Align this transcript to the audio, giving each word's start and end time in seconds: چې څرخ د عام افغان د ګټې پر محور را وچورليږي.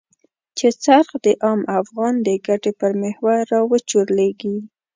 چې 0.57 0.67
څرخ 0.83 1.07
د 1.25 1.27
عام 1.43 1.61
افغان 1.79 2.15
د 2.27 2.29
ګټې 2.47 2.71
پر 2.79 2.91
محور 3.01 3.39
را 3.51 3.61
وچورليږي. 3.71 4.55